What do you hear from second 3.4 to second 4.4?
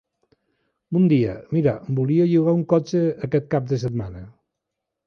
cap de setmana.